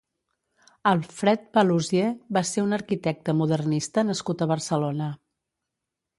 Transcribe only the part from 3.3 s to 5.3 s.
modernista nascut a Barcelona.